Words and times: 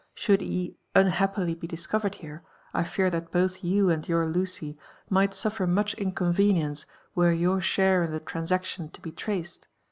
Should 0.15 0.41
he 0.41 0.77
unhappily 0.95 1.53
be 1.53 1.67
discovered 1.67 2.15
here, 2.15 2.41
I 2.73 2.83
fear 2.83 3.11
that 3.11 3.29
both 3.31 3.63
you 3.63 3.91
and 3.91 4.07
your 4.09 4.25
Lucy 4.25 4.75
might 5.11 5.35
sufler 5.35 5.69
much 5.69 5.93
inconvenience 5.93 6.87
were 7.13 7.31
your 7.31 7.61
share 7.61 8.01
in 8.05 8.11
the 8.11 8.19
transaction 8.19 8.89
to 8.89 8.99
be 9.01 9.11
traced. 9.11 9.67